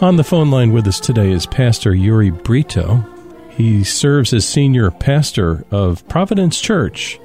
[0.00, 3.04] On the phone line with us today is Pastor Uri Brito.
[3.50, 7.20] He serves as senior pastor of Providence Church,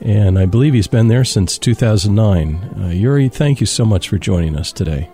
[0.00, 2.54] and I believe he's been there since 2009.
[2.80, 5.10] Uh, Uri, thank you so much for joining us today.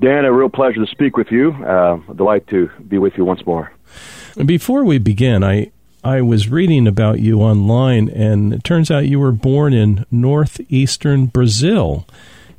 [0.00, 1.52] Dan, a real pleasure to speak with you.
[1.64, 3.72] Uh, delight to be with you once more.
[4.44, 5.70] Before we begin, I
[6.02, 11.26] I was reading about you online, and it turns out you were born in northeastern
[11.26, 12.08] Brazil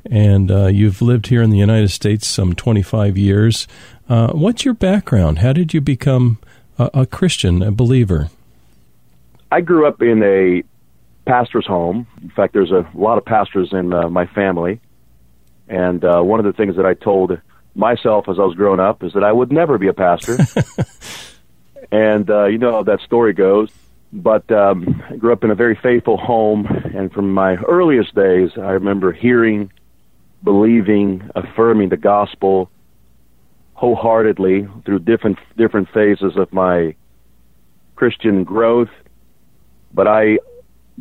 [0.08, 3.66] and uh, you've lived here in the United States some 25 years.
[4.08, 5.40] Uh, what's your background?
[5.40, 6.38] How did you become
[6.78, 8.30] a, a, Christian, a believer?
[9.52, 10.62] I grew up in a
[11.26, 12.06] pastor's home.
[12.22, 14.80] In fact, there's a lot of pastors in uh, my family.
[15.68, 17.38] And uh, one of the things that I told
[17.74, 20.38] myself as I was growing up is that I would never be a pastor.
[21.92, 23.70] and uh, you know how that story goes.
[24.12, 28.50] But um, I grew up in a very faithful home, and from my earliest days,
[28.56, 29.70] I remember hearing
[30.42, 32.70] believing, affirming the gospel
[33.74, 36.94] wholeheartedly through different different phases of my
[37.96, 38.90] Christian growth.
[39.94, 40.38] But I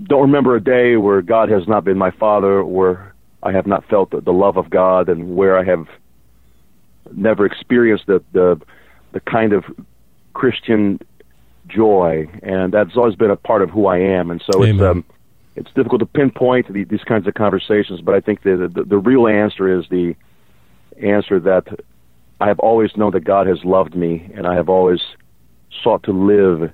[0.04, 3.86] don't remember a day where God has not been my father, where I have not
[3.90, 5.88] felt the, the love of God, and where I have
[7.14, 8.62] never experienced the the,
[9.12, 9.66] the kind of
[10.34, 11.00] Christian
[11.68, 14.32] joy, and that's always been a part of who I am.
[14.32, 14.76] And so Amen.
[14.76, 15.06] it's um,
[15.60, 18.98] it's difficult to pinpoint the, these kinds of conversations, but I think the, the the
[18.98, 20.16] real answer is the
[21.02, 21.66] answer that
[22.40, 25.02] I have always known that God has loved me, and I have always
[25.84, 26.72] sought to live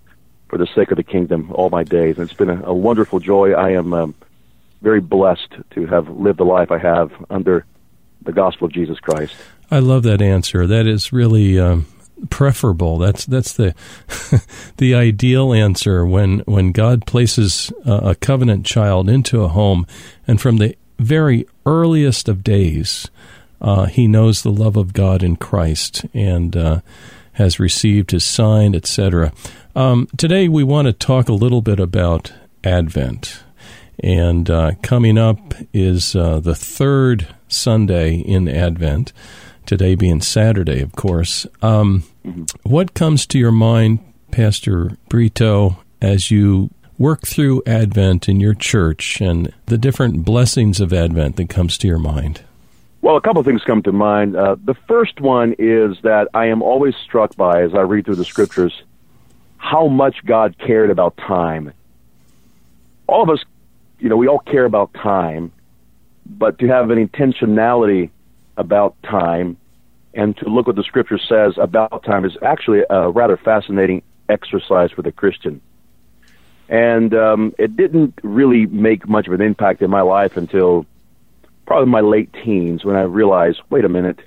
[0.50, 2.18] for the sake of the kingdom all my days.
[2.18, 3.54] And it's been a, a wonderful joy.
[3.54, 4.16] I am um,
[4.82, 7.66] very blessed to have lived the life I have under
[8.22, 9.36] the gospel of Jesus Christ.
[9.72, 10.68] I love that answer.
[10.68, 11.88] That is really um,
[12.30, 12.98] preferable.
[12.98, 13.76] That's that's the
[14.78, 19.86] the ideal answer when when God places a, a covenant child into a home,
[20.28, 23.10] and from the very earliest of days,
[23.62, 26.82] uh, he knows the love of God in Christ and uh,
[27.34, 29.34] has received his sign, etc.
[29.76, 32.32] Um, today, we want to talk a little bit about
[32.64, 33.44] Advent.
[34.02, 39.14] And uh, coming up is uh, the third Sunday in Advent
[39.66, 41.46] today being Saturday, of course.
[41.62, 42.44] Um, mm-hmm.
[42.64, 44.00] What comes to your mind,
[44.32, 50.94] Pastor Brito, as you work through Advent in your church and the different blessings of
[50.94, 52.42] Advent that comes to your mind?
[53.02, 54.36] Well, a couple of things come to mind.
[54.36, 58.16] Uh, the first one is that I am always struck by, as I read through
[58.16, 58.84] the scriptures,
[59.58, 61.74] how much God cared about time.
[63.08, 63.44] All of us,
[64.00, 65.52] you know, we all care about time,
[66.26, 68.10] but to have an intentionality
[68.58, 69.58] about time
[70.14, 74.92] and to look what the scripture says about time is actually a rather fascinating exercise
[74.92, 75.62] for the Christian.
[76.70, 80.86] And um, it didn't really make much of an impact in my life until
[81.68, 84.20] probably my late teens when I realized, wait a minute,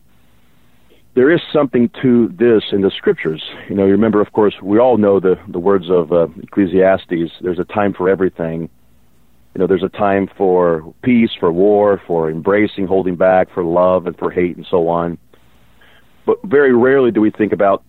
[1.14, 3.42] there is something to this in the scriptures.
[3.68, 7.32] You know, you remember, of course, we all know the, the words of uh, Ecclesiastes
[7.40, 8.68] there's a time for everything.
[9.58, 14.06] You know, there's a time for peace, for war, for embracing, holding back, for love,
[14.06, 15.18] and for hate, and so on.
[16.24, 17.82] But very rarely do we think about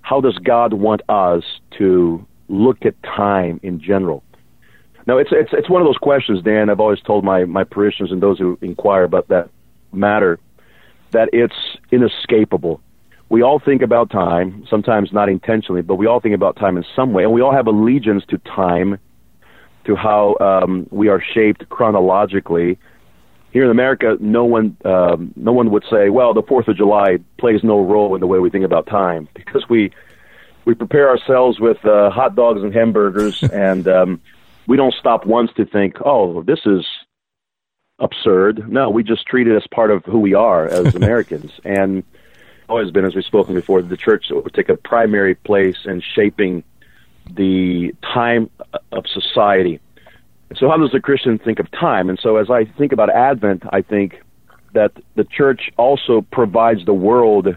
[0.00, 1.42] how does God want us
[1.76, 4.24] to look at time in general.
[5.06, 6.70] Now, it's it's it's one of those questions, Dan.
[6.70, 9.50] I've always told my my parishioners and those who inquire about that
[9.92, 10.38] matter
[11.10, 12.80] that it's inescapable.
[13.28, 16.84] We all think about time, sometimes not intentionally, but we all think about time in
[16.96, 18.98] some way, and we all have allegiance to time
[19.84, 22.78] to how um, we are shaped chronologically.
[23.52, 27.18] Here in America, no one um, no one would say, "Well, the Fourth of July
[27.38, 29.90] plays no role in the way we think about time," because we
[30.64, 34.20] we prepare ourselves with uh, hot dogs and hamburgers, and um,
[34.68, 36.86] we don't stop once to think, "Oh, this is
[37.98, 42.04] absurd." No, we just treat it as part of who we are as Americans, and
[42.68, 46.62] always been, as we've spoken before, the church would take a primary place in shaping
[47.34, 48.50] the time
[48.92, 49.80] of society.
[50.56, 52.08] So, how does a Christian think of time?
[52.08, 54.20] And so, as I think about Advent, I think
[54.72, 57.56] that the church also provides the world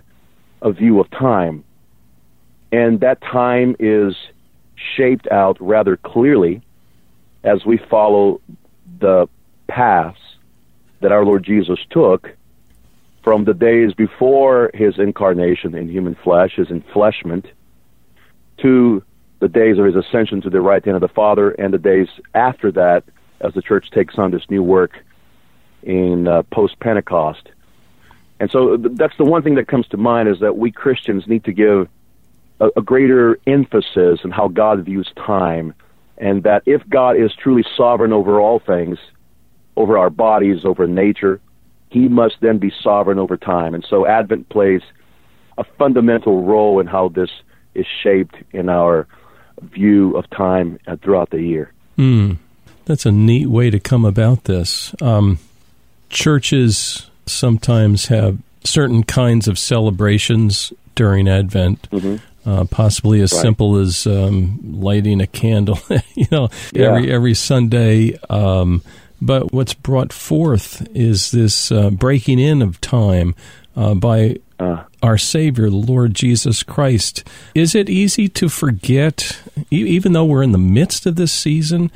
[0.62, 1.64] a view of time.
[2.72, 4.16] And that time is
[4.96, 6.62] shaped out rather clearly
[7.44, 8.42] as we follow
[9.00, 9.28] the
[9.68, 10.20] paths
[11.02, 12.32] that our Lord Jesus took
[13.24, 17.46] from the days before his incarnation in human flesh, his enfleshment,
[18.58, 19.04] to
[19.44, 22.08] the days of his ascension to the right hand of the Father, and the days
[22.34, 23.04] after that,
[23.42, 25.04] as the church takes on this new work
[25.82, 27.50] in uh, post Pentecost.
[28.40, 31.44] And so that's the one thing that comes to mind is that we Christians need
[31.44, 31.90] to give
[32.62, 35.74] a, a greater emphasis on how God views time,
[36.18, 38.98] and that if God is truly sovereign over all things,
[39.76, 41.42] over our bodies, over nature,
[41.90, 43.76] he must then be sovereign over time.
[43.76, 44.84] And so Advent plays
[45.58, 47.30] a fundamental role in how this
[47.76, 49.06] is shaped in our
[49.64, 51.72] view of time uh, throughout the year.
[51.98, 52.38] Mm,
[52.86, 54.94] that's a neat way to come about this.
[55.02, 55.40] Um,
[56.10, 61.90] churches sometimes have certain kinds of celebrations during Advent.
[61.92, 62.18] Mm-hmm.
[62.46, 63.42] Uh, possibly as right.
[63.42, 65.80] simple as um, lighting a candle,
[66.14, 66.88] you know, yeah.
[66.88, 68.20] every every Sunday.
[68.30, 68.84] Um,
[69.22, 73.34] but what's brought forth is this uh, breaking in of time
[73.78, 74.84] uh, by uh.
[75.02, 77.28] our Savior, the Lord Jesus Christ.
[77.54, 81.92] Is it easy to forget, even though we're in the midst of this season?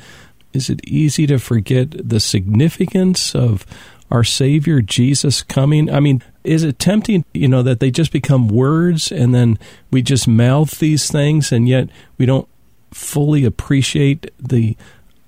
[0.52, 3.66] Is it easy to forget the significance of
[4.10, 5.90] our Savior Jesus coming?
[5.90, 9.58] I mean, is it tempting, you know, that they just become words and then
[9.90, 12.48] we just mouth these things and yet we don't
[12.90, 14.76] fully appreciate the.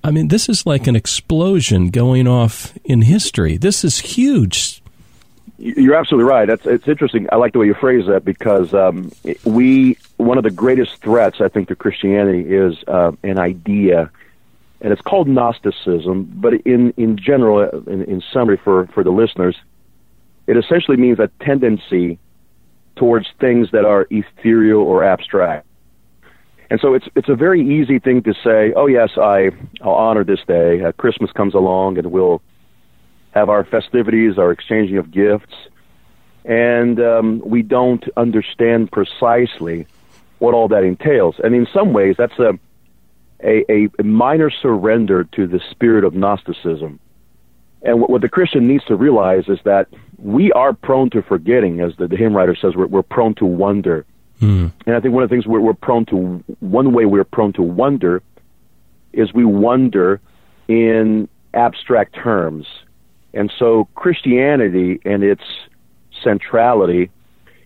[0.03, 3.59] I mean, this is like an explosion going off in history.
[3.59, 4.80] This is huge.
[5.63, 6.47] You're absolutely right.
[6.47, 7.29] That's it's interesting.
[7.31, 9.13] I like the way you phrase that because um,
[9.45, 14.11] we one of the greatest threats I think to Christianity is uh, an idea
[14.81, 16.31] and it's called Gnosticism.
[16.35, 19.57] But in in general, in, in summary for for the listeners,
[20.47, 22.19] it essentially means a tendency
[22.97, 25.67] towards things that are ethereal or abstract.
[26.71, 29.51] And so it's it's a very easy thing to say, oh yes, I
[29.83, 30.83] I'll honor this day.
[30.83, 32.41] Uh, Christmas comes along, and we'll
[33.33, 35.55] have our festivities, our exchanging of gifts,
[36.45, 39.87] and um, we don't understand precisely
[40.39, 41.37] what all that entails.
[41.43, 42.59] And in some ways, that's a
[43.43, 47.01] a, a minor surrender to the spirit of Gnosticism.
[47.83, 49.89] And what, what, the Christian needs to realize is that
[50.19, 53.47] we are prone to forgetting, as the, the hymn writer says, we're, we're prone to
[53.47, 54.05] wonder.
[54.41, 54.73] Mm.
[54.87, 57.53] And I think one of the things we're, we're prone to, one way we're prone
[57.55, 58.23] to wonder
[59.13, 60.21] is we wonder
[60.69, 62.67] in abstract terms.
[63.33, 65.45] And so Christianity and its
[66.23, 67.11] centrality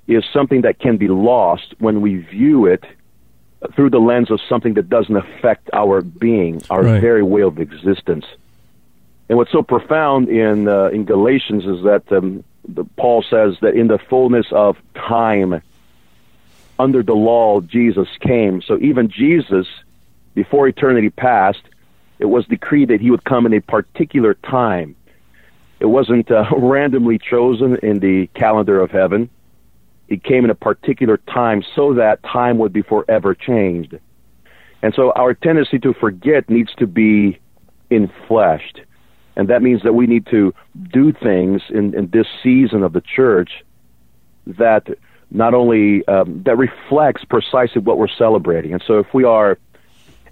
[0.07, 2.85] is something that can be lost when we view it
[3.75, 7.01] through the lens of something that doesn't affect our being, our right.
[7.01, 8.27] very way of existence.
[9.29, 13.75] And what's so profound in uh, in Galatians is that um, the, Paul says that
[13.75, 15.63] in the fullness of time,
[16.79, 18.61] under the law, Jesus came.
[18.61, 19.67] So even Jesus,
[20.35, 21.63] before eternity passed,
[22.19, 24.95] it was decreed that he would come in a particular time.
[25.85, 29.29] It wasn't uh, randomly chosen in the calendar of heaven.
[30.09, 33.99] It came in a particular time so that time would be forever changed.
[34.81, 37.39] And so our tendency to forget needs to be
[37.91, 38.81] infleshed.
[39.37, 40.55] And that means that we need to
[40.91, 43.63] do things in, in this season of the church
[44.47, 44.89] that
[45.31, 48.73] not only um, that reflects precisely what we're celebrating.
[48.73, 49.59] And so if we are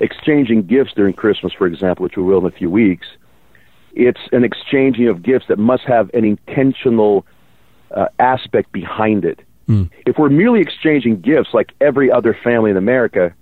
[0.01, 3.07] exchanging gifts during Christmas, for example, which we will in a few weeks,
[3.95, 7.27] it's an exchanging of gifts that must have an intentional
[7.95, 9.41] uh, aspect behind it.
[9.69, 9.91] Mm.
[10.07, 13.35] If we're merely exchanging gifts like every other family in America,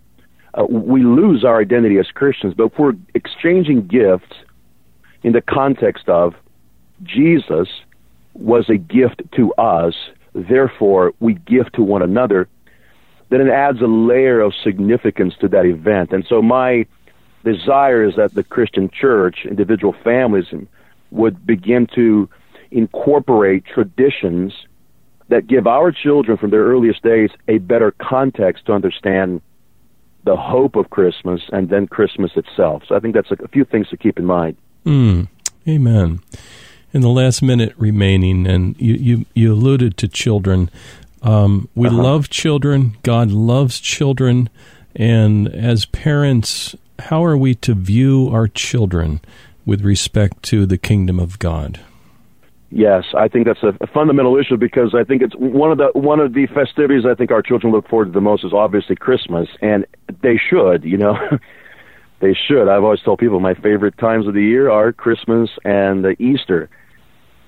[0.55, 2.55] uh, we lose our identity as Christians.
[2.55, 4.32] But if we're exchanging gifts
[5.23, 6.35] in the context of
[7.02, 7.69] Jesus
[8.35, 9.94] was a gift to us,
[10.35, 12.49] therefore we give to one another,
[13.31, 16.12] then it adds a layer of significance to that event.
[16.12, 16.87] And so my
[17.44, 20.46] desire is that the Christian church, individual families,
[21.10, 22.28] would begin to
[22.70, 24.52] incorporate traditions
[25.28, 29.40] that give our children from their earliest days a better context to understand
[30.25, 32.82] the hope of Christmas and then Christmas itself.
[32.87, 34.56] So I think that's a, a few things to keep in mind.
[34.85, 35.28] Mm,
[35.66, 36.20] amen.
[36.92, 40.70] In the last minute remaining, and you, you, you alluded to children.
[41.23, 42.02] Um, we uh-huh.
[42.02, 42.97] love children.
[43.02, 44.50] God loves children.
[44.97, 49.21] And as parents, how are we to view our children
[49.66, 51.80] with respect to the kingdom of God?
[52.71, 56.21] Yes, I think that's a, fundamental issue because I think it's one of the one
[56.21, 59.49] of the festivities I think our children look forward to the most is obviously Christmas,
[59.61, 59.87] and
[60.23, 61.19] they should, you know,
[62.21, 62.69] they should.
[62.69, 66.71] I've always told people my favorite times of the year are Christmas and Easter,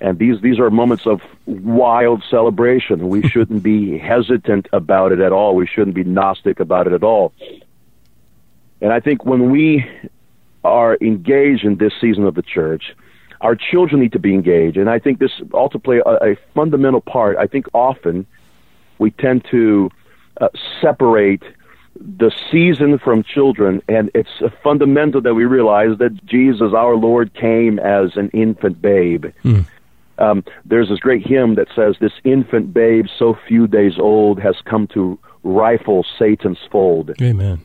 [0.01, 3.09] and these these are moments of wild celebration.
[3.09, 5.55] We shouldn't be hesitant about it at all.
[5.55, 7.33] We shouldn't be gnostic about it at all.
[8.83, 9.87] And I think when we
[10.65, 12.95] are engaged in this season of the church
[13.43, 17.01] our children need to be engaged, and I think this also play a, a fundamental
[17.01, 17.37] part.
[17.37, 18.25] I think often
[18.99, 19.91] we tend to
[20.41, 20.49] uh,
[20.81, 21.43] separate
[21.97, 24.31] the season from children, and it's
[24.63, 29.27] fundamental that we realize that Jesus, our Lord, came as an infant babe.
[29.45, 29.67] Mm.
[30.19, 34.55] Um, there's this great hymn that says, "This infant babe, so few days old, has
[34.65, 37.61] come to rifle Satan's fold." Amen.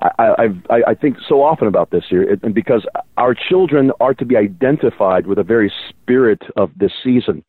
[0.00, 2.86] I, I, I think so often about this here, and because
[3.16, 7.42] our children are to be identified with the very spirit of this season.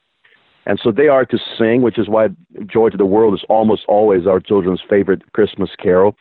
[0.65, 2.29] And so they are to sing, which is why
[2.65, 6.15] Joy to the World is almost always our children's favorite Christmas carol.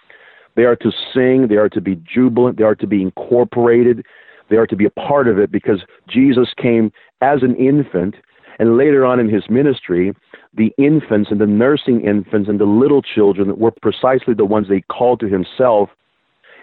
[0.55, 4.05] They are to sing, they are to be jubilant, they are to be incorporated,
[4.51, 8.17] they are to be a part of it because Jesus came as an infant,
[8.59, 10.15] and later on in his ministry,
[10.55, 14.83] the infants and the nursing infants and the little children were precisely the ones they
[14.91, 15.91] called to himself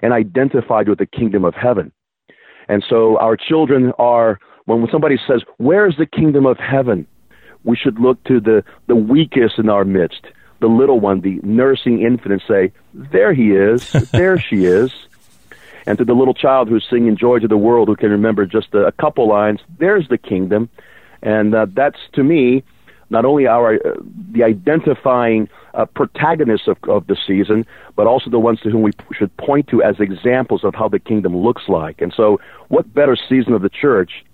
[0.02, 1.92] and identified with the kingdom of heaven.
[2.68, 7.08] And so our children are, when somebody says, Where's the kingdom of heaven?
[7.66, 10.22] we should look to the, the weakest in our midst,
[10.62, 14.94] the little one, the nursing infant, and say, There he is, there she is.
[15.88, 18.74] And to the little child who's singing Joy to the World, who can remember just
[18.74, 20.70] a, a couple lines, there's the kingdom.
[21.22, 22.64] And uh, that's, to me,
[23.10, 23.96] not only our uh,
[24.32, 28.92] the identifying uh, protagonists of, of the season, but also the ones to whom we
[29.14, 32.02] should point to as examples of how the kingdom looks like.
[32.02, 34.26] And so, what better season of the church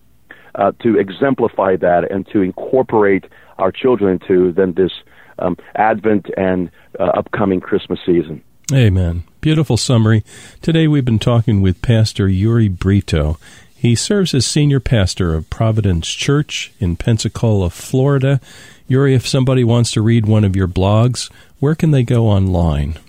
[0.56, 3.26] uh, to exemplify that and to incorporate
[3.58, 4.92] our children into than this
[5.40, 8.44] um, Advent and uh, upcoming Christmas season.
[8.74, 9.24] Amen.
[9.42, 10.24] Beautiful summary.
[10.62, 13.38] Today we've been talking with Pastor Uri Brito.
[13.82, 18.40] He serves as senior pastor of Providence Church in Pensacola, Florida.
[18.88, 23.00] Uri, if somebody wants to read one of your blogs, where can they go online?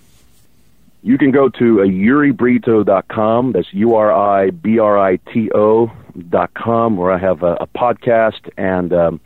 [1.03, 3.51] You can go to uh, uribrito.com.
[3.51, 5.91] That's U R I B R I T O
[6.29, 9.21] dot com, where I have a, a podcast and um,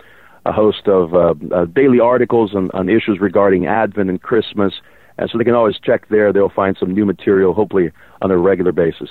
[0.45, 4.73] a host of uh, uh, daily articles on, on issues regarding Advent and Christmas.
[5.17, 6.33] And so they can always check there.
[6.33, 9.09] They'll find some new material, hopefully on a regular basis.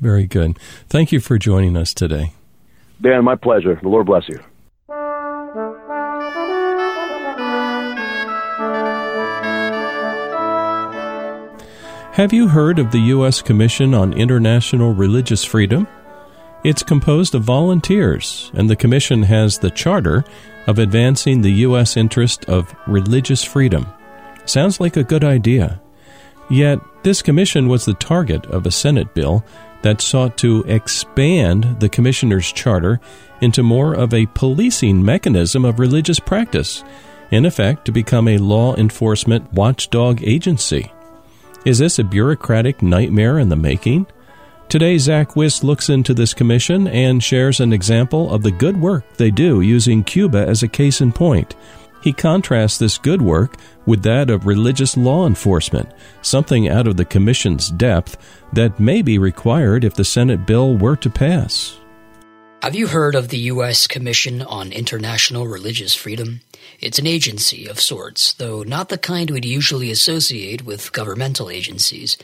[0.00, 0.58] Very good.
[0.88, 2.32] Thank you for joining us today.
[3.00, 3.78] Dan, my pleasure.
[3.80, 4.40] The Lord bless you.
[12.14, 13.40] Have you heard of the U.S.
[13.40, 15.86] Commission on International Religious Freedom?
[16.64, 20.24] It's composed of volunteers, and the Commission has the charter
[20.66, 21.96] of advancing the U.S.
[21.96, 23.86] interest of religious freedom.
[24.44, 25.80] Sounds like a good idea.
[26.50, 29.44] Yet, this commission was the target of a Senate bill
[29.82, 33.00] that sought to expand the Commissioner's charter
[33.40, 36.84] into more of a policing mechanism of religious practice,
[37.30, 40.92] in effect, to become a law enforcement watchdog agency.
[41.64, 44.06] Is this a bureaucratic nightmare in the making?
[44.68, 49.04] Today, Zach Wiss looks into this commission and shares an example of the good work
[49.14, 51.56] they do using Cuba as a case in point.
[52.02, 55.90] He contrasts this good work with that of religious law enforcement,
[56.22, 58.16] something out of the Commission's depth
[58.52, 61.78] that may be required if the Senate bill were to pass.
[62.62, 63.86] Have you heard of the U.S.
[63.86, 66.42] Commission on International Religious Freedom?
[66.78, 72.18] It's an agency of sorts, though not the kind we'd usually associate with governmental agencies.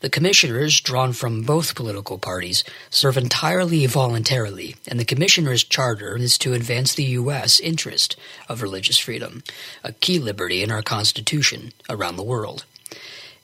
[0.00, 6.38] The commissioners, drawn from both political parties, serve entirely voluntarily, and the commissioner's charter is
[6.38, 7.60] to advance the U.S.
[7.60, 8.16] interest
[8.48, 9.42] of religious freedom,
[9.84, 12.64] a key liberty in our Constitution around the world.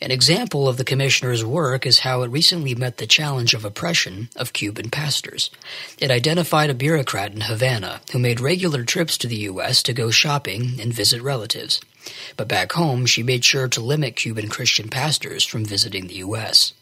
[0.01, 4.29] An example of the commissioner's work is how it recently met the challenge of oppression
[4.37, 5.51] of Cuban pastors.
[5.99, 9.83] It identified a bureaucrat in Havana who made regular trips to the U.S.
[9.83, 11.81] to go shopping and visit relatives.
[12.37, 16.73] But back home, she made sure to limit Cuban Christian pastors from visiting the U.S.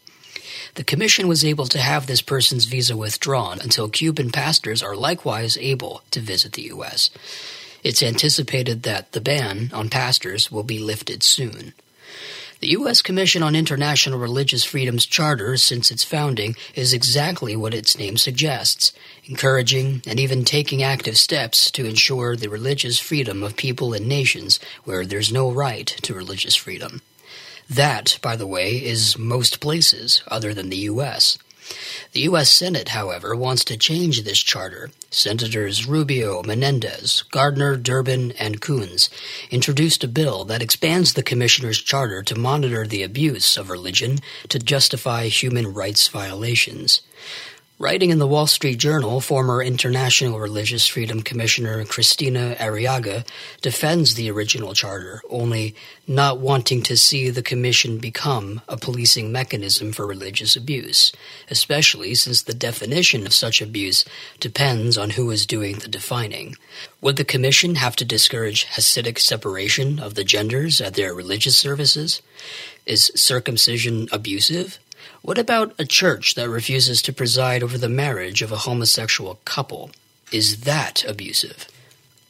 [0.75, 5.57] The commission was able to have this person's visa withdrawn until Cuban pastors are likewise
[5.57, 7.09] able to visit the U.S.
[7.83, 11.73] It's anticipated that the ban on pastors will be lifted soon.
[12.65, 13.03] The U.S.
[13.03, 18.91] Commission on International Religious Freedom's charter, since its founding, is exactly what its name suggests
[19.25, 24.59] encouraging and even taking active steps to ensure the religious freedom of people and nations
[24.83, 27.03] where there's no right to religious freedom.
[27.69, 31.37] That, by the way, is most places other than the U.S.
[32.11, 32.49] The U.S.
[32.51, 34.91] Senate, however, wants to change this charter.
[35.11, 39.09] Senators Rubio, Menendez, Gardner, Durbin, and Coons
[39.49, 44.19] introduced a bill that expands the Commissioner's charter to monitor the abuse of religion
[44.49, 47.01] to justify human rights violations.
[47.77, 53.27] Writing in the Wall Street Journal, former International Religious Freedom Commissioner Cristina Arriaga
[53.61, 55.75] defends the original charter, only
[56.07, 61.11] not wanting to see the commission become a policing mechanism for religious abuse,
[61.51, 64.05] especially since the definition of such abuse
[64.39, 66.55] depends on who is doing the defining.
[67.01, 72.21] Would the commission have to discourage Hasidic separation of the genders at their religious services?
[72.85, 74.79] Is circumcision abusive?
[75.21, 79.91] What about a church that refuses to preside over the marriage of a homosexual couple?
[80.31, 81.67] Is that abusive?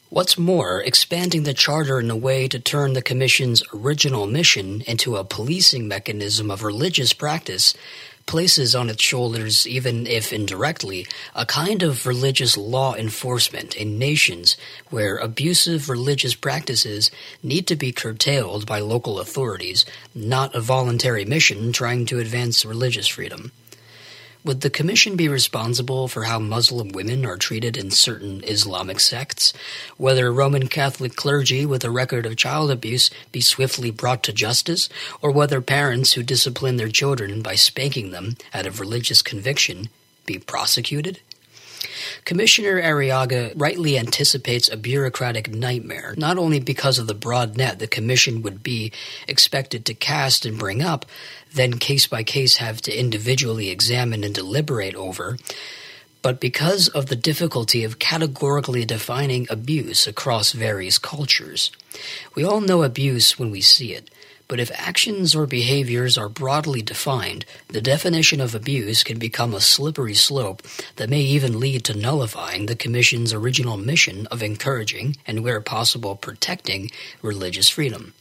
[0.08, 5.16] What's more, expanding the charter in a way to turn the Commission's original mission into
[5.16, 7.74] a policing mechanism of religious practice
[8.26, 14.56] places on its shoulders, even if indirectly, a kind of religious law enforcement in nations
[14.90, 17.10] where abusive religious practices
[17.42, 23.06] need to be curtailed by local authorities, not a voluntary mission trying to advance religious
[23.06, 23.52] freedom.
[24.46, 29.52] Would the Commission be responsible for how Muslim women are treated in certain Islamic sects?
[29.96, 34.88] Whether Roman Catholic clergy with a record of child abuse be swiftly brought to justice?
[35.20, 39.88] Or whether parents who discipline their children by spanking them out of religious conviction
[40.26, 41.18] be prosecuted?
[42.24, 47.86] Commissioner Arriaga rightly anticipates a bureaucratic nightmare, not only because of the broad net the
[47.86, 48.92] Commission would be
[49.28, 51.06] expected to cast and bring up,
[51.54, 55.36] then case by case have to individually examine and deliberate over,
[56.22, 61.70] but because of the difficulty of categorically defining abuse across various cultures.
[62.34, 64.10] We all know abuse when we see it.
[64.48, 69.60] But if actions or behaviors are broadly defined, the definition of abuse can become a
[69.60, 70.62] slippery slope
[70.96, 76.14] that may even lead to nullifying the Commission's original mission of encouraging and, where possible,
[76.14, 76.90] protecting
[77.22, 78.14] religious freedom.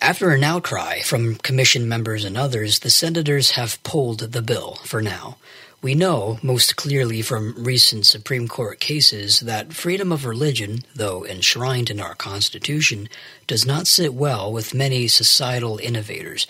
[0.00, 5.00] After an outcry from Commission members and others, the senators have pulled the bill for
[5.00, 5.36] now.
[5.82, 11.90] We know, most clearly from recent Supreme Court cases, that freedom of religion, though enshrined
[11.90, 13.08] in our Constitution,
[13.48, 16.46] does not sit well with many societal innovators.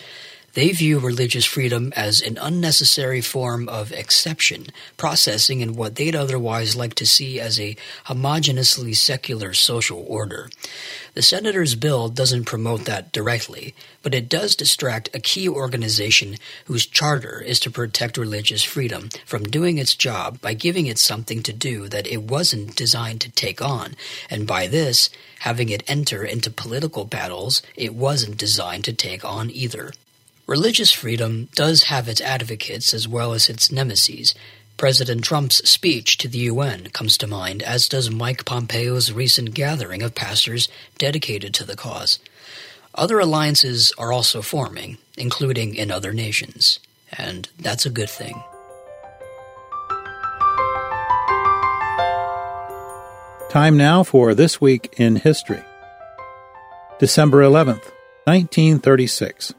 [0.55, 4.67] They view religious freedom as an unnecessary form of exception,
[4.97, 10.51] processing in what they'd otherwise like to see as a homogeneously secular social order.
[11.15, 16.85] The Senator's bill doesn't promote that directly, but it does distract a key organization whose
[16.85, 21.53] charter is to protect religious freedom from doing its job by giving it something to
[21.53, 23.95] do that it wasn't designed to take on,
[24.29, 29.49] and by this, having it enter into political battles it wasn't designed to take on
[29.49, 29.91] either.
[30.45, 34.33] Religious freedom does have its advocates as well as its nemesis.
[34.75, 40.03] President Trump's speech to the UN comes to mind, as does Mike Pompeo's recent gathering
[40.03, 42.19] of pastors dedicated to the cause.
[42.93, 46.79] Other alliances are also forming, including in other nations,
[47.17, 48.43] and that's a good thing.
[53.49, 55.63] Time now for This Week in History.
[56.99, 57.91] December 11th,
[58.25, 59.53] 1936.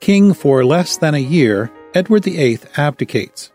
[0.00, 3.52] King for less than a year, Edward VIII abdicates.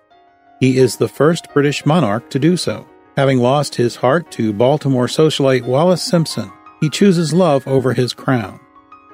[0.60, 2.88] He is the first British monarch to do so.
[3.17, 8.60] Having lost his heart to Baltimore socialite Wallis Simpson, he chooses love over his crown.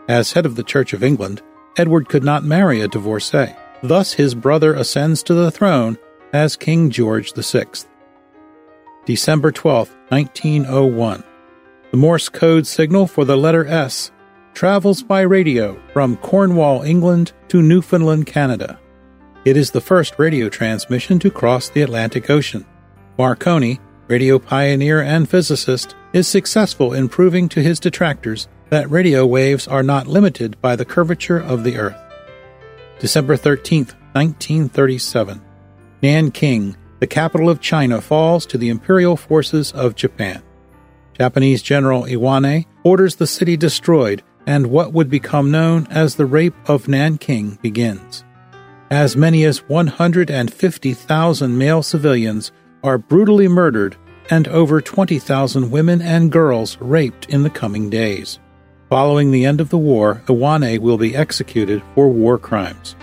[0.07, 1.41] As head of the Church of England,
[1.77, 3.53] Edward could not marry a divorcee.
[3.83, 5.97] Thus, his brother ascends to the throne
[6.33, 7.65] as King George VI.
[9.05, 11.23] December 12, 1901.
[11.91, 14.11] The Morse code signal for the letter S
[14.57, 18.79] travels by radio from Cornwall, England to Newfoundland, Canada.
[19.45, 22.65] It is the first radio transmission to cross the Atlantic Ocean.
[23.19, 29.67] Marconi, radio pioneer and physicist, is successful in proving to his detractors that radio waves
[29.67, 32.01] are not limited by the curvature of the Earth.
[32.97, 35.39] December 13, 1937.
[36.01, 40.41] Nanking, the capital of China, falls to the imperial forces of Japan.
[41.13, 46.55] Japanese General Iwane orders the city destroyed and what would become known as the Rape
[46.67, 48.23] of Nanking begins.
[48.89, 53.97] As many as 150,000 male civilians are brutally murdered
[54.29, 58.39] and over 20,000 women and girls raped in the coming days.
[58.89, 62.95] Following the end of the war, Iwane will be executed for war crimes.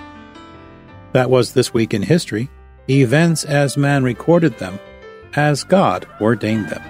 [1.13, 2.51] That was This Week in History,
[2.89, 4.79] events as man recorded them,
[5.35, 6.83] as God ordained them.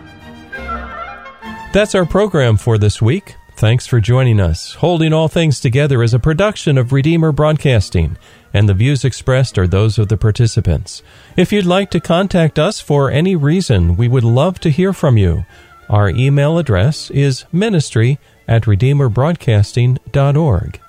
[1.73, 3.35] That's our program for this week.
[3.57, 4.75] Thanks for joining us.
[4.75, 8.17] Holding All Things Together is a production of Redeemer Broadcasting,
[8.53, 11.05] and the views expressed are those of the participants.
[11.37, 15.17] If you'd like to contact us for any reason, we would love to hear from
[15.17, 15.45] you.
[15.89, 20.81] Our email address is ministry at redeemerbroadcasting.org.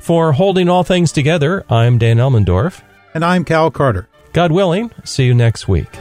[0.00, 2.82] For Holding All Things Together, I'm Dan Elmendorf.
[3.14, 4.08] And I'm Cal Carter.
[4.32, 5.96] God willing, see you next week.